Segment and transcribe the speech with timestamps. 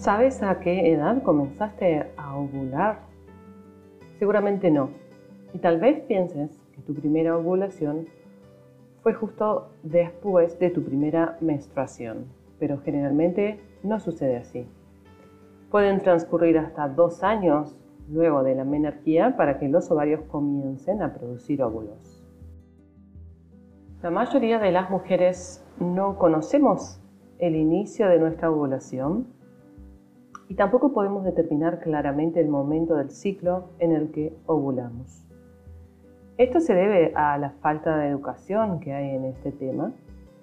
[0.00, 3.00] ¿Sabes a qué edad comenzaste a ovular?
[4.20, 4.90] Seguramente no.
[5.52, 8.06] Y tal vez pienses que tu primera ovulación
[9.02, 12.26] fue justo después de tu primera menstruación,
[12.60, 14.68] pero generalmente no sucede así.
[15.68, 17.76] Pueden transcurrir hasta dos años
[18.08, 22.24] luego de la menarquía para que los ovarios comiencen a producir óvulos.
[24.00, 27.00] La mayoría de las mujeres no conocemos
[27.40, 29.36] el inicio de nuestra ovulación
[30.48, 35.24] y tampoco podemos determinar claramente el momento del ciclo en el que ovulamos.
[36.38, 39.92] Esto se debe a la falta de educación que hay en este tema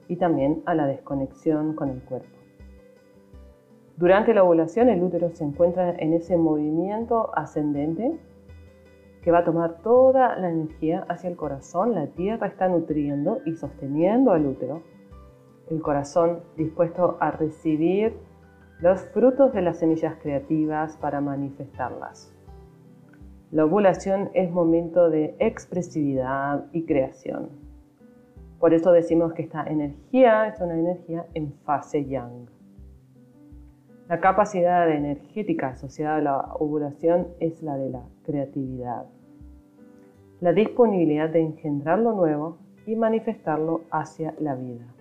[0.08, 2.28] y también a la desconexión con el cuerpo.
[3.98, 8.20] Durante la ovulación el útero se encuentra en ese movimiento ascendente
[9.24, 11.96] que va a tomar toda la energía hacia el corazón.
[11.96, 14.84] La tierra está nutriendo y sosteniendo al útero.
[15.72, 18.14] El corazón dispuesto a recibir
[18.82, 22.34] los frutos de las semillas creativas para manifestarlas.
[23.52, 27.50] La ovulación es momento de expresividad y creación.
[28.60, 32.50] Por eso decimos que esta energía es una energía en fase yang.
[34.10, 39.06] La capacidad energética asociada a la ovulación es la de la creatividad,
[40.42, 44.95] la disponibilidad de engendrar lo nuevo y manifestarlo hacia la vida.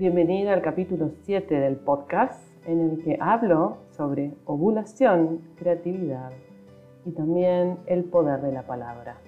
[0.00, 6.32] Bienvenida al capítulo 7 del podcast en el que hablo sobre ovulación, creatividad
[7.04, 9.18] y también el poder de la palabra.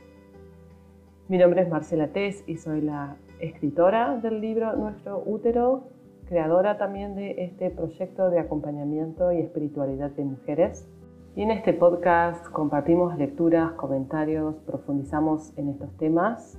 [1.28, 5.88] Mi nombre es Marcela Tess y soy la escritora del libro Nuestro útero,
[6.24, 10.88] creadora también de este proyecto de acompañamiento y espiritualidad de mujeres.
[11.36, 16.58] Y en este podcast compartimos lecturas, comentarios, profundizamos en estos temas.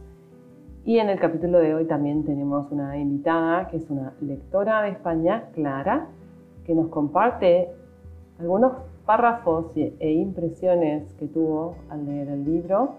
[0.85, 4.89] Y en el capítulo de hoy también tenemos una invitada que es una lectora de
[4.89, 6.07] España, Clara,
[6.65, 7.69] que nos comparte
[8.39, 8.73] algunos
[9.05, 12.95] párrafos e impresiones que tuvo al leer el libro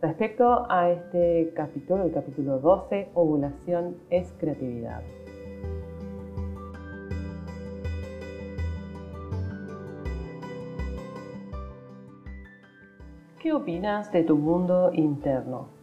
[0.00, 5.02] Respecto a este capítulo, el capítulo 12, ovulación es creatividad.
[13.40, 15.77] ¿Qué opinas de tu mundo interno?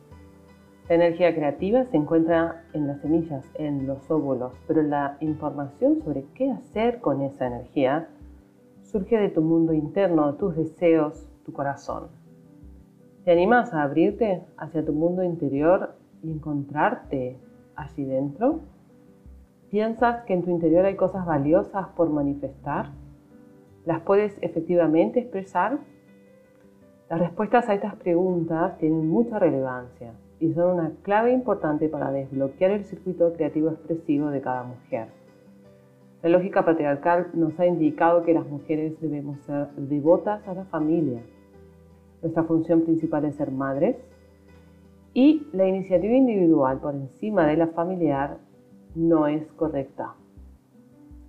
[0.87, 6.25] La energía creativa se encuentra en las semillas, en los óvulos, pero la información sobre
[6.35, 8.07] qué hacer con esa energía
[8.83, 12.09] surge de tu mundo interno, tus deseos, tu corazón.
[13.23, 17.39] ¿Te animas a abrirte hacia tu mundo interior y encontrarte
[17.75, 18.59] allí dentro?
[19.71, 22.91] ¿Piensas que en tu interior hay cosas valiosas por manifestar?
[23.85, 25.79] ¿Las puedes efectivamente expresar?
[27.09, 32.71] Las respuestas a estas preguntas tienen mucha relevancia y son una clave importante para desbloquear
[32.71, 35.07] el circuito creativo expresivo de cada mujer.
[36.23, 41.21] La lógica patriarcal nos ha indicado que las mujeres debemos ser devotas a la familia,
[42.25, 43.97] nuestra función principal es ser madres.
[45.13, 48.39] Y la iniciativa individual por encima de la familiar
[48.95, 50.15] no es correcta.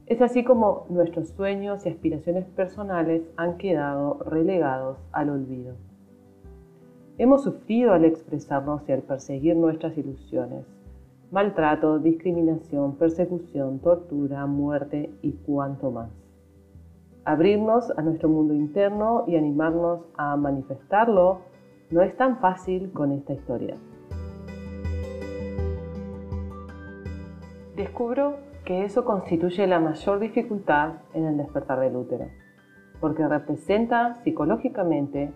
[0.07, 5.75] Es así como nuestros sueños y aspiraciones personales han quedado relegados al olvido.
[7.19, 10.67] Hemos sufrido al expresarnos y al perseguir nuestras ilusiones.
[11.31, 16.11] Maltrato, discriminación, persecución, tortura, muerte y cuanto más
[17.27, 21.41] abrirnos a nuestro mundo interno y animarnos a manifestarlo
[21.91, 23.75] no es tan fácil con esta historia.
[27.75, 32.27] Descubro que eso constituye la mayor dificultad en el despertar del útero,
[33.01, 35.33] porque representa psicológicamente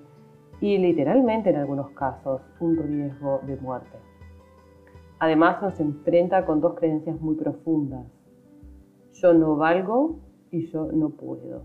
[0.60, 3.98] y literalmente en algunos casos un riesgo de muerte.
[5.18, 8.06] Además nos enfrenta con dos creencias muy profundas.
[9.12, 10.18] Yo no valgo
[10.50, 11.62] y yo no puedo.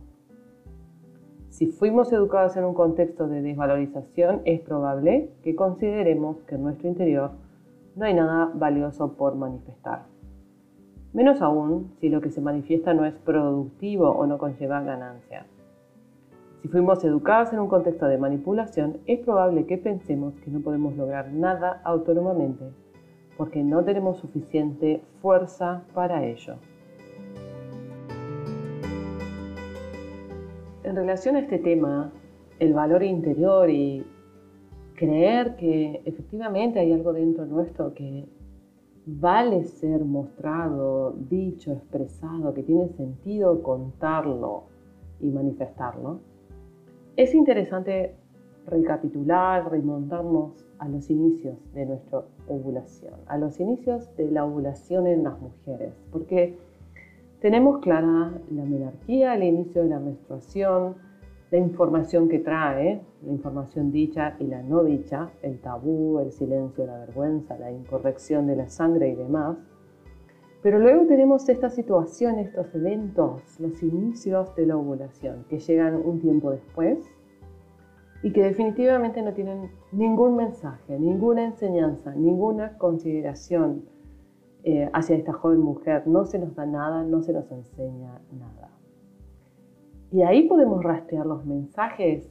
[1.49, 6.89] Si fuimos educados en un contexto de desvalorización, es probable que consideremos que en nuestro
[6.89, 7.31] interior
[7.95, 10.03] no hay nada valioso por manifestar.
[11.13, 15.45] Menos aún si lo que se manifiesta no es productivo o no conlleva ganancia.
[16.65, 20.95] Si fuimos educados en un contexto de manipulación, es probable que pensemos que no podemos
[20.97, 22.65] lograr nada autónomamente
[23.37, 26.55] porque no tenemos suficiente fuerza para ello.
[30.83, 32.11] en relación a este tema,
[32.57, 34.03] el valor interior y
[34.95, 38.27] creer que efectivamente hay algo dentro nuestro que
[39.05, 44.63] vale ser mostrado, dicho, expresado, que tiene sentido contarlo
[45.19, 46.21] y manifestarlo,
[47.17, 48.15] es interesante
[48.67, 55.23] recapitular, remontarnos a los inicios de nuestra ovulación, a los inicios de la ovulación en
[55.23, 56.57] las mujeres, porque
[57.39, 60.95] tenemos clara la menarquía, el inicio de la menstruación,
[61.51, 66.85] la información que trae, la información dicha y la no dicha, el tabú, el silencio,
[66.85, 69.57] la vergüenza, la incorrección de la sangre y demás.
[70.65, 76.19] Pero luego tenemos esta situación, estos eventos, los inicios de la ovulación, que llegan un
[76.19, 77.07] tiempo después
[78.23, 83.85] y que definitivamente no tienen ningún mensaje, ninguna enseñanza, ninguna consideración
[84.63, 86.07] eh, hacia esta joven mujer.
[86.07, 88.71] No se nos da nada, no se nos enseña nada.
[90.11, 92.27] Y ahí podemos rastrear los mensajes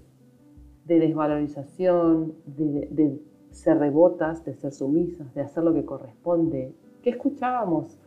[0.87, 3.17] de desvalorización, de,
[3.53, 6.75] ser devotas, de ser sumisas, de hacer lo que corresponde.
[7.01, 8.01] ¿Qué escuchábamos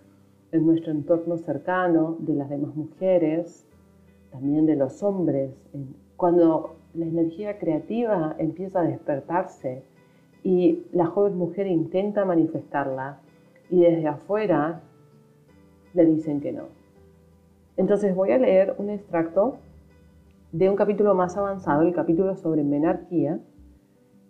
[0.51, 3.65] en nuestro entorno cercano de las demás mujeres,
[4.31, 5.51] también de los hombres?
[6.15, 9.83] Cuando la energía creativa empieza a despertarse
[10.43, 13.19] y la joven mujer intenta manifestarla
[13.69, 14.81] y desde afuera
[15.93, 16.63] le dicen que no.
[17.75, 19.57] Entonces voy a leer un extracto
[20.51, 23.39] de un capítulo más avanzado, el capítulo sobre menarquía,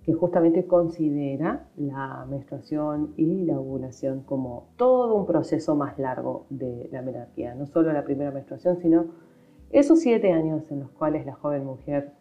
[0.07, 6.87] que justamente considera la menstruación y la ovulación como todo un proceso más largo de
[6.93, 9.07] la menarquía, no solo la primera menstruación, sino
[9.69, 12.13] esos siete años en los cuales la joven mujer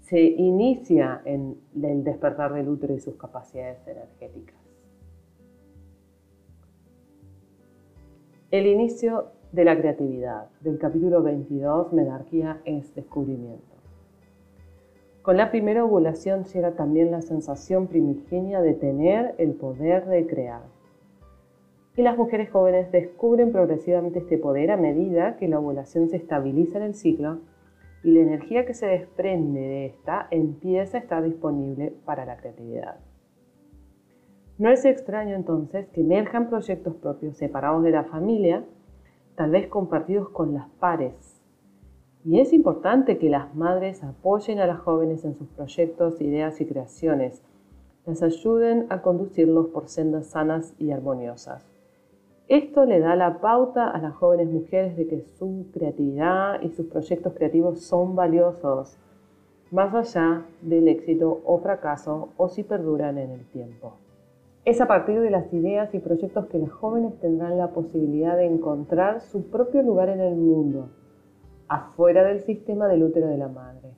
[0.00, 4.60] se inicia en el despertar del útero y sus capacidades energéticas.
[8.50, 13.69] El inicio de la creatividad, del capítulo 22, Menarquía es descubrimiento.
[15.22, 20.62] Con la primera ovulación llega también la sensación primigenia de tener el poder de crear.
[21.94, 26.78] Y las mujeres jóvenes descubren progresivamente este poder a medida que la ovulación se estabiliza
[26.78, 27.40] en el ciclo
[28.02, 32.96] y la energía que se desprende de esta empieza a estar disponible para la creatividad.
[34.56, 38.64] No es extraño entonces que emerjan proyectos propios separados de la familia,
[39.34, 41.29] tal vez compartidos con las pares.
[42.22, 46.66] Y es importante que las madres apoyen a las jóvenes en sus proyectos, ideas y
[46.66, 47.42] creaciones,
[48.04, 51.64] las ayuden a conducirlos por sendas sanas y armoniosas.
[52.48, 56.86] Esto le da la pauta a las jóvenes mujeres de que su creatividad y sus
[56.86, 58.98] proyectos creativos son valiosos,
[59.70, 63.94] más allá del éxito o fracaso o si perduran en el tiempo.
[64.64, 68.46] Es a partir de las ideas y proyectos que las jóvenes tendrán la posibilidad de
[68.46, 70.90] encontrar su propio lugar en el mundo,
[71.70, 73.94] afuera del sistema del útero de la madre.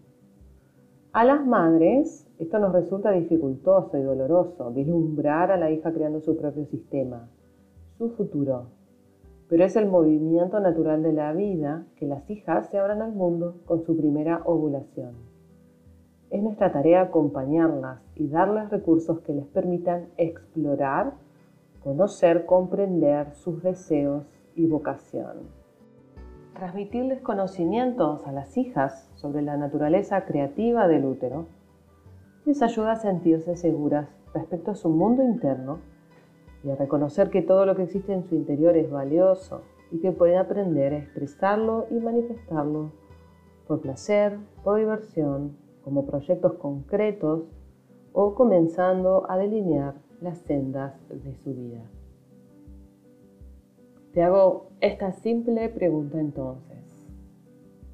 [1.13, 6.37] A las madres esto nos resulta dificultoso y doloroso, vislumbrar a la hija creando su
[6.37, 7.29] propio sistema
[8.11, 8.67] futuro.
[9.49, 13.57] Pero es el movimiento natural de la vida que las hijas se abran al mundo
[13.65, 15.15] con su primera ovulación.
[16.31, 21.15] Es nuestra tarea acompañarlas y darles recursos que les permitan explorar,
[21.83, 24.25] conocer, comprender sus deseos
[24.55, 25.62] y vocación.
[26.62, 31.47] Transmitirles conocimientos a las hijas sobre la naturaleza creativa del útero
[32.44, 35.81] les ayuda a sentirse seguras respecto a su mundo interno
[36.62, 40.12] y a reconocer que todo lo que existe en su interior es valioso y que
[40.12, 42.93] pueden aprender a expresarlo y manifestarlo
[43.67, 47.43] por placer, por diversión, como proyectos concretos
[48.12, 51.83] o comenzando a delinear las sendas de su vida.
[54.12, 56.76] Te hago esta simple pregunta entonces.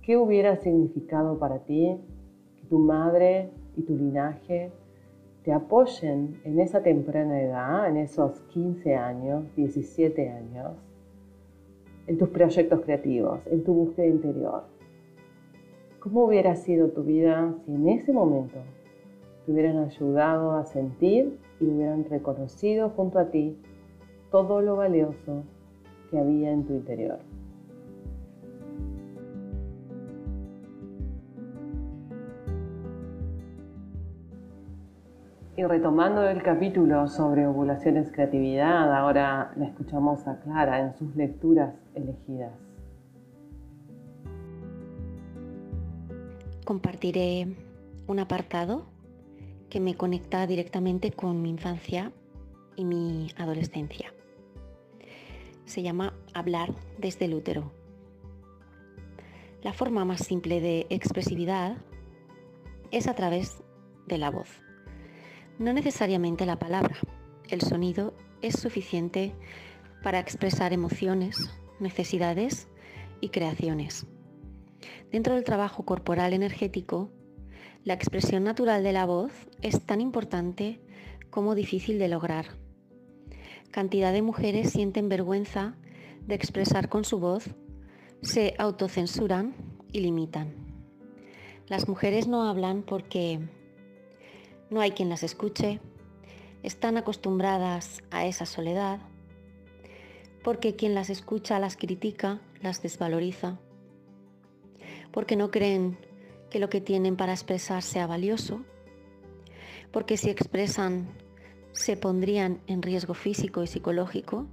[0.02, 1.96] ¿Qué hubiera significado para ti
[2.56, 4.72] que tu madre y tu linaje
[5.44, 10.72] te apoyen en esa temprana edad, en esos 15 años, 17 años,
[12.08, 14.64] en tus proyectos creativos, en tu búsqueda interior.
[16.00, 18.58] ¿Cómo hubiera sido tu vida si en ese momento
[19.46, 23.56] te hubieran ayudado a sentir y hubieran reconocido junto a ti
[24.32, 25.44] todo lo valioso
[26.10, 27.18] que había en tu interior?
[35.56, 41.74] Y retomando el capítulo sobre ovulaciones creatividad, ahora la escuchamos a Clara en sus lecturas
[41.96, 42.52] elegidas.
[46.64, 47.56] Compartiré
[48.06, 48.86] un apartado
[49.68, 52.12] que me conecta directamente con mi infancia
[52.76, 54.12] y mi adolescencia.
[55.68, 57.70] Se llama Hablar desde el útero.
[59.62, 61.76] La forma más simple de expresividad
[62.90, 63.62] es a través
[64.06, 64.48] de la voz
[65.58, 66.96] no necesariamente la palabra.
[67.48, 69.34] El sonido es suficiente
[70.02, 72.68] para expresar emociones, necesidades
[73.20, 74.06] y creaciones.
[75.10, 77.10] Dentro del trabajo corporal energético,
[77.84, 79.32] la expresión natural de la voz
[79.62, 80.80] es tan importante
[81.30, 82.46] como difícil de lograr.
[83.70, 85.74] Cantidad de mujeres sienten vergüenza
[86.26, 87.54] de expresar con su voz
[88.22, 89.54] se autocensuran
[89.92, 90.52] y limitan.
[91.68, 93.40] Las mujeres no hablan porque
[94.70, 95.80] no hay quien las escuche,
[96.62, 99.00] están acostumbradas a esa soledad,
[100.42, 103.58] porque quien las escucha las critica, las desvaloriza,
[105.12, 105.98] porque no creen
[106.50, 108.64] que lo que tienen para expresar sea valioso,
[109.92, 111.08] porque si expresan
[111.78, 114.46] se pondrían en riesgo físico y psicológico,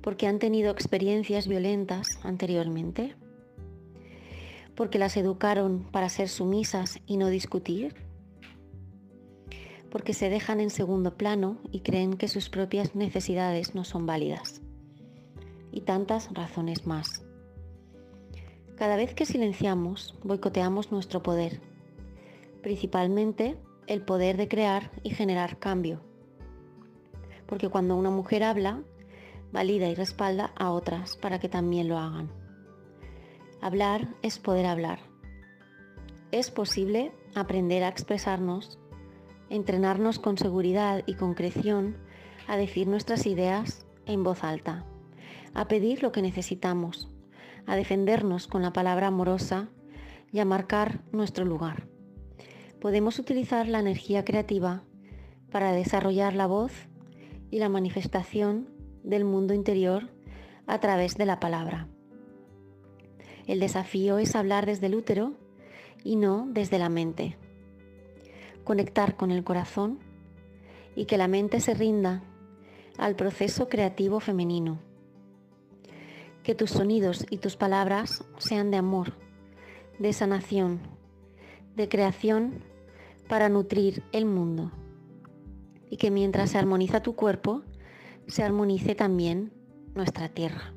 [0.00, 3.14] porque han tenido experiencias violentas anteriormente,
[4.74, 7.94] porque las educaron para ser sumisas y no discutir,
[9.90, 14.62] porque se dejan en segundo plano y creen que sus propias necesidades no son válidas.
[15.70, 17.22] Y tantas razones más.
[18.76, 21.60] Cada vez que silenciamos, boicoteamos nuestro poder,
[22.62, 26.00] principalmente el poder de crear y generar cambio.
[27.46, 28.82] Porque cuando una mujer habla,
[29.52, 32.30] valida y respalda a otras para que también lo hagan.
[33.60, 35.00] Hablar es poder hablar.
[36.30, 38.78] Es posible aprender a expresarnos
[39.52, 41.98] entrenarnos con seguridad y concreción
[42.48, 44.86] a decir nuestras ideas en voz alta,
[45.52, 47.10] a pedir lo que necesitamos,
[47.66, 49.68] a defendernos con la palabra amorosa
[50.32, 51.91] y a marcar nuestro lugar.
[52.82, 54.82] Podemos utilizar la energía creativa
[55.52, 56.72] para desarrollar la voz
[57.48, 58.70] y la manifestación
[59.04, 60.10] del mundo interior
[60.66, 61.86] a través de la palabra.
[63.46, 65.34] El desafío es hablar desde el útero
[66.02, 67.36] y no desde la mente
[68.64, 70.00] conectar con el corazón
[70.96, 72.24] y que la mente se rinda
[72.98, 74.80] al proceso creativo femenino.
[76.42, 79.12] Que tus sonidos y tus palabras sean de amor,
[80.00, 80.80] de sanación,
[81.76, 82.71] de creación
[83.32, 84.70] para nutrir el mundo.
[85.88, 87.62] Y que mientras se armoniza tu cuerpo,
[88.26, 89.54] se armonice también
[89.94, 90.74] nuestra tierra.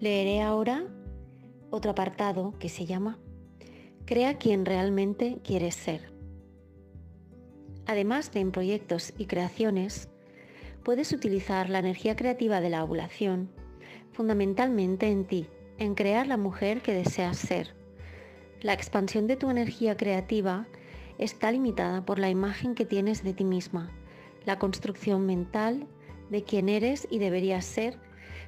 [0.00, 0.84] Leeré ahora
[1.70, 3.20] otro apartado que se llama
[4.06, 6.12] Crea quien realmente quieres ser.
[7.86, 10.08] Además de en proyectos y creaciones,
[10.86, 13.50] puedes utilizar la energía creativa de la ovulación
[14.12, 17.74] fundamentalmente en ti, en crear la mujer que deseas ser.
[18.60, 20.68] La expansión de tu energía creativa
[21.18, 23.90] está limitada por la imagen que tienes de ti misma,
[24.44, 25.88] la construcción mental
[26.30, 27.98] de quién eres y deberías ser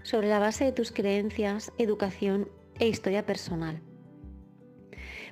[0.04, 3.82] sobre la base de tus creencias, educación e historia personal.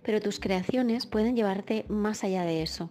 [0.02, 2.90] Pero tus creaciones pueden llevarte más allá de eso.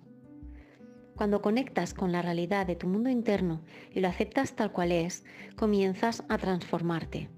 [1.15, 3.61] Cuando conectas con la realidad de tu mundo interno
[3.93, 5.23] y lo aceptas tal cual es,
[5.55, 7.29] comienzas a transformarte.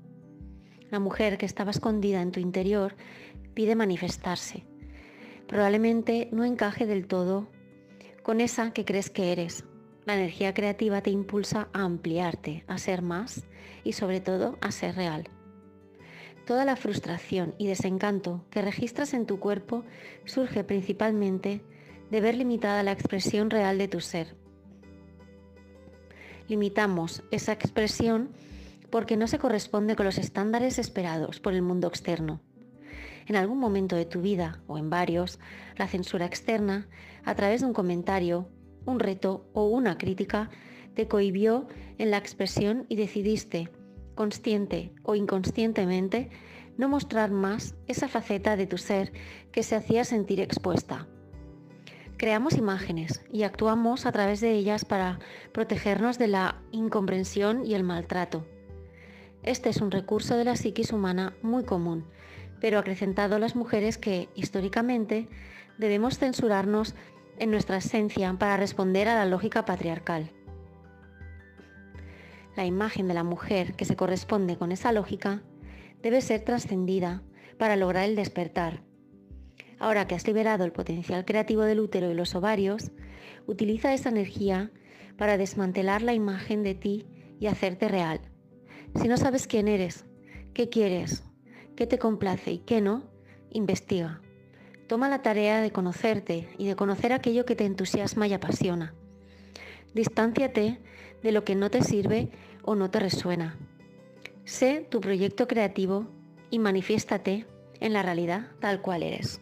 [0.90, 2.96] La mujer que estaba escondida en tu interior
[3.54, 4.66] pide manifestarse.
[5.48, 7.48] Probablemente no encaje del todo
[8.24, 9.64] con esa que crees que eres,
[10.08, 13.46] la energía creativa te impulsa a ampliarte, a ser más
[13.84, 15.30] y sobre todo a ser real.
[16.46, 19.84] Toda la frustración y desencanto que registras en tu cuerpo
[20.24, 21.62] surge principalmente
[22.12, 24.36] de ver limitada la expresión real de tu ser.
[26.48, 28.30] Limitamos esa expresión
[28.90, 32.42] porque no se corresponde con los estándares esperados por el mundo externo.
[33.26, 35.40] En algún momento de tu vida, o en varios,
[35.76, 36.88] la censura externa,
[37.26, 38.48] a través de un comentario,
[38.86, 40.50] un reto o una crítica
[40.94, 43.70] te cohibió en la expresión y decidiste,
[44.16, 46.30] consciente o inconscientemente,
[46.78, 49.12] no mostrar más esa faceta de tu ser
[49.52, 51.08] que se hacía sentir expuesta.
[52.18, 55.20] Creamos imágenes y actuamos a través de ellas para
[55.52, 58.44] protegernos de la incomprensión y el maltrato.
[59.44, 62.06] Este es un recurso de la psiquis humana muy común,
[62.60, 65.30] pero acrecentado las mujeres que, históricamente,
[65.78, 66.96] debemos censurarnos
[67.38, 70.32] en nuestra esencia para responder a la lógica patriarcal.
[72.56, 75.44] La imagen de la mujer que se corresponde con esa lógica
[76.02, 77.22] debe ser trascendida
[77.60, 78.87] para lograr el despertar.
[79.80, 82.92] Ahora que has liberado el potencial creativo del útero y los ovarios,
[83.46, 84.72] utiliza esa energía
[85.18, 87.06] para desmantelar la imagen de ti
[87.40, 88.22] y hacerte real.
[89.00, 90.06] Si no sabes quién eres,
[90.54, 91.24] qué quieres,
[91.76, 93.04] qué te complace y qué no,
[93.52, 94.22] investiga.
[94.88, 98.96] Toma la tarea de conocerte y de conocer aquello que te entusiasma y apasiona.
[99.94, 100.80] Distánciate
[101.22, 102.30] de lo que no te sirve
[102.64, 103.58] o no te resuena.
[104.46, 106.08] Sé tu proyecto creativo
[106.50, 107.46] y manifiéstate
[107.80, 109.42] en la realidad tal cual eres.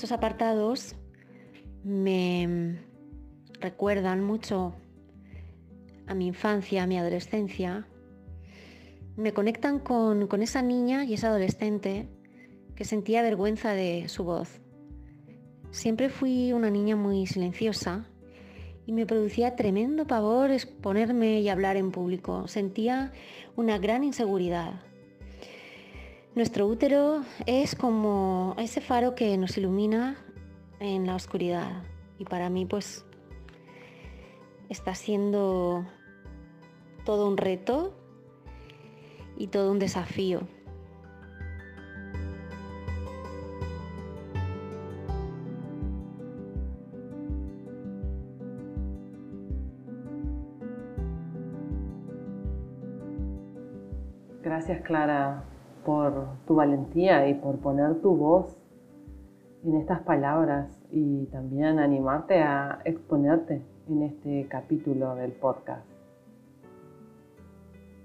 [0.00, 0.96] Estos apartados
[1.84, 2.78] me
[3.60, 4.74] recuerdan mucho
[6.06, 7.86] a mi infancia, a mi adolescencia,
[9.18, 12.08] me conectan con, con esa niña y esa adolescente
[12.76, 14.62] que sentía vergüenza de su voz.
[15.70, 18.06] Siempre fui una niña muy silenciosa
[18.86, 22.48] y me producía tremendo pavor exponerme y hablar en público.
[22.48, 23.12] Sentía
[23.54, 24.80] una gran inseguridad.
[26.36, 30.16] Nuestro útero es como ese faro que nos ilumina
[30.78, 31.82] en la oscuridad
[32.18, 33.04] y para mí pues
[34.68, 35.84] está siendo
[37.04, 37.92] todo un reto
[39.36, 40.46] y todo un desafío.
[54.42, 55.49] Gracias Clara
[55.84, 58.56] por tu valentía y por poner tu voz
[59.64, 65.86] en estas palabras y también animarte a exponerte en este capítulo del podcast.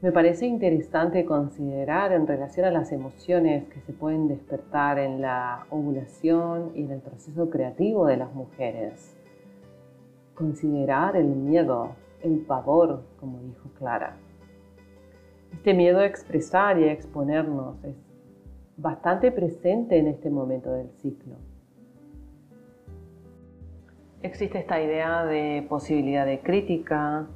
[0.01, 5.65] Me parece interesante considerar en relación a las emociones que se pueden despertar en la
[5.69, 9.17] ovulación y en el proceso creativo de las mujeres.
[10.35, 14.17] Considerar el miedo, el pavor, como dijo Clara.
[15.55, 17.95] Este miedo a expresar y a exponernos es
[18.77, 21.35] bastante presente en este momento del ciclo.
[24.21, 27.27] Existe esta idea de posibilidad de crítica,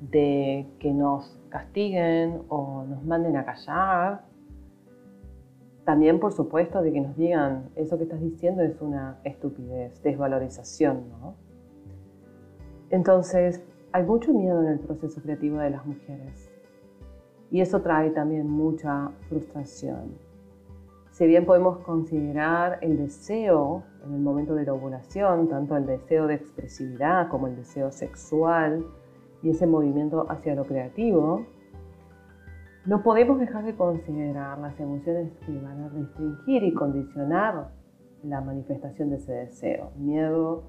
[0.00, 4.24] de que nos castiguen o nos manden a callar.
[5.84, 11.10] También, por supuesto, de que nos digan, eso que estás diciendo es una estupidez, desvalorización,
[11.10, 11.34] ¿no?
[12.90, 13.62] Entonces,
[13.92, 16.49] hay mucho miedo en el proceso creativo de las mujeres.
[17.50, 20.14] Y eso trae también mucha frustración.
[21.10, 26.26] Si bien podemos considerar el deseo en el momento de la ovulación, tanto el deseo
[26.26, 28.86] de expresividad como el deseo sexual
[29.42, 31.44] y ese movimiento hacia lo creativo,
[32.86, 37.68] no podemos dejar de considerar las emociones que van a restringir y condicionar
[38.22, 39.90] la manifestación de ese deseo.
[39.98, 40.62] Miedo,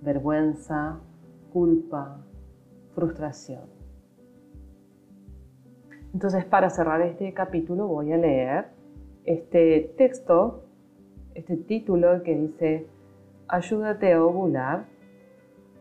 [0.00, 0.98] vergüenza,
[1.52, 2.24] culpa,
[2.94, 3.81] frustración.
[6.12, 8.66] Entonces, para cerrar este capítulo voy a leer
[9.24, 10.64] este texto,
[11.34, 12.86] este título que dice,
[13.48, 14.84] ayúdate a ovular,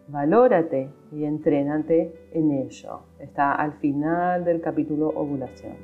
[0.08, 3.02] valórate y entrénate en ello.
[3.20, 5.76] Está al final del capítulo ovulación.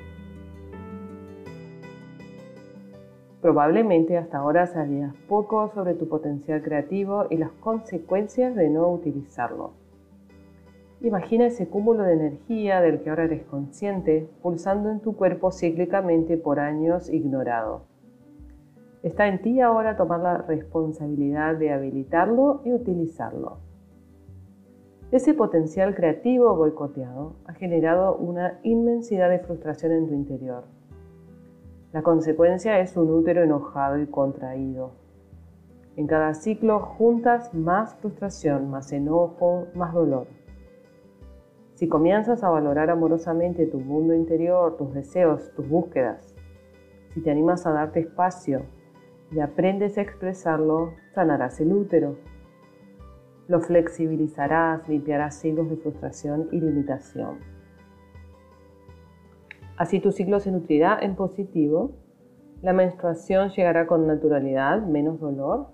[3.42, 9.87] Probablemente hasta ahora sabías poco sobre tu potencial creativo y las consecuencias de no utilizarlo.
[11.02, 16.38] Imagina ese cúmulo de energía del que ahora eres consciente pulsando en tu cuerpo cíclicamente
[16.38, 17.84] por años ignorado.
[19.04, 23.60] Está en ti ahora tomar la responsabilidad de habilitarlo y utilizarlo.
[25.12, 30.64] Ese potencial creativo boicoteado ha generado una inmensidad de frustración en tu interior.
[31.94, 34.92] La consecuencia es un útero enojado y contraído.
[35.96, 40.37] En cada ciclo juntas más frustración, más enojo, más dolor.
[41.78, 46.34] Si comienzas a valorar amorosamente tu mundo interior, tus deseos, tus búsquedas,
[47.14, 48.64] si te animas a darte espacio
[49.30, 52.16] y aprendes a expresarlo, sanarás el útero.
[53.48, 57.38] Lo flexibilizarás, limpiarás siglos de frustración y limitación.
[59.78, 61.92] Así tu ciclo se nutrirá en positivo,
[62.64, 65.68] la menstruación llegará con naturalidad, menos dolor,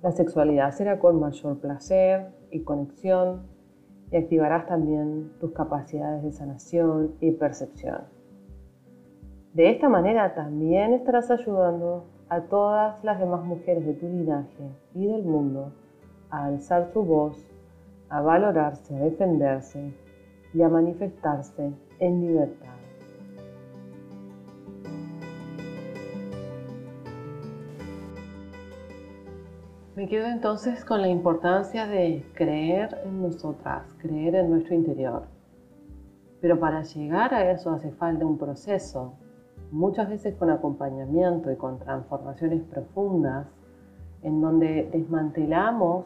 [0.00, 3.47] la sexualidad será con mayor placer y conexión,
[4.10, 8.02] y activarás también tus capacidades de sanación y percepción.
[9.54, 15.06] De esta manera también estarás ayudando a todas las demás mujeres de tu linaje y
[15.06, 15.72] del mundo
[16.30, 17.36] a alzar su voz,
[18.10, 19.92] a valorarse, a defenderse
[20.54, 22.77] y a manifestarse en libertad.
[29.98, 35.24] Me quedo entonces con la importancia de creer en nosotras, creer en nuestro interior.
[36.40, 39.14] Pero para llegar a eso hace falta un proceso,
[39.72, 43.48] muchas veces con acompañamiento y con transformaciones profundas,
[44.22, 46.04] en donde desmantelamos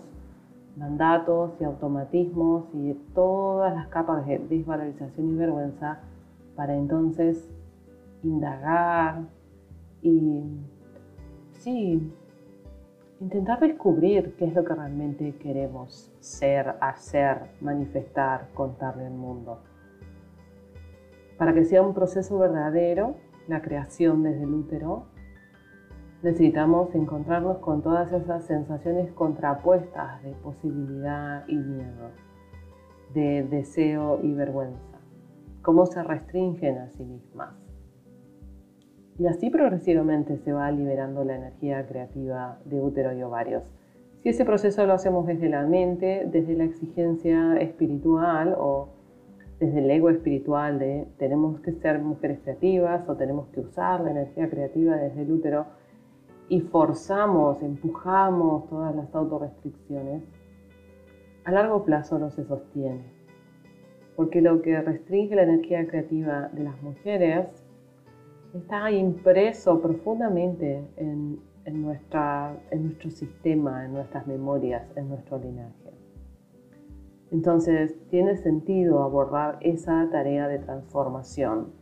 [0.79, 5.99] mandatos y automatismos y todas las capas de desvalorización y vergüenza
[6.57, 7.47] para entonces
[8.23, 9.21] indagar
[10.01, 10.45] y
[11.59, 12.11] sí,
[13.23, 19.61] intentar descubrir qué es lo que realmente queremos ser, hacer, manifestar, contarle al mundo.
[21.39, 23.15] Para que sea un proceso verdadero,
[23.47, 25.05] la creación desde el útero,
[26.23, 32.11] necesitamos encontrarnos con todas esas sensaciones contrapuestas de posibilidad y miedo,
[33.15, 34.99] de deseo y vergüenza.
[35.63, 37.62] cómo se restringen a sí mismas.
[39.19, 43.63] Y así progresivamente se va liberando la energía creativa de útero y ovarios.
[44.23, 48.89] Si ese proceso lo hacemos desde la mente, desde la exigencia espiritual o
[49.59, 54.11] desde el ego espiritual de tenemos que ser mujeres creativas o tenemos que usar la
[54.11, 55.67] energía creativa desde el útero
[56.49, 60.23] y forzamos, empujamos todas las autorrestricciones,
[61.45, 63.05] a largo plazo no se sostiene.
[64.17, 67.62] Porque lo que restringe la energía creativa de las mujeres
[68.55, 71.41] está impreso profundamente en,
[71.73, 75.93] nuestro sistema, en nuestras memorias, en nuestro linaje.
[77.31, 81.73] Entonces, tiene sentido abordar esa tarea de transformación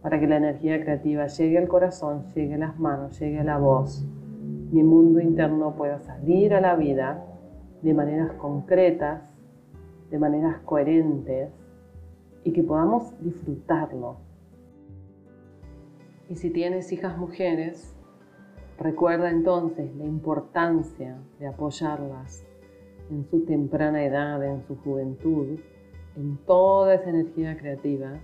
[0.00, 3.58] para que la energía creativa llegue al corazón, llegue a las manos, llegue a la
[3.58, 4.06] voz.
[4.70, 7.24] Mi mundo interno pueda salir a la vida
[7.82, 9.22] de maneras concretas,
[10.10, 11.50] de maneras coherentes
[12.44, 14.29] y que podamos disfrutarlo.
[16.30, 17.92] Y si tienes hijas mujeres,
[18.78, 22.46] recuerda entonces la importancia de apoyarlas
[23.10, 25.58] en su temprana edad, en su juventud,
[26.16, 28.20] en toda esa energía creativa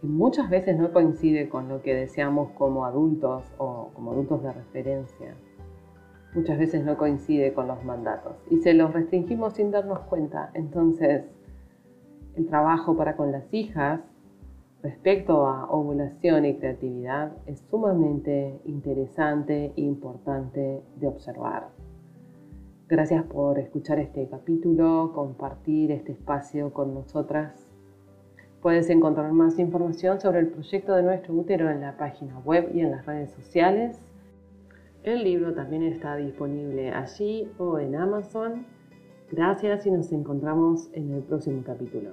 [0.00, 4.52] que muchas veces no coincide con lo que deseamos como adultos o como adultos de
[4.52, 5.34] referencia.
[6.34, 10.50] Muchas veces no coincide con los mandatos y se los restringimos sin darnos cuenta.
[10.54, 11.24] Entonces,
[12.36, 14.00] el trabajo para con las hijas
[14.82, 21.68] respecto a ovulación y creatividad es sumamente interesante e importante de observar.
[22.88, 27.68] Gracias por escuchar este capítulo, compartir este espacio con nosotras.
[28.60, 32.80] Puedes encontrar más información sobre el proyecto de nuestro útero en la página web y
[32.80, 34.00] en las redes sociales.
[35.04, 38.66] El libro también está disponible allí o en Amazon.
[39.30, 42.10] Gracias y nos encontramos en el próximo capítulo.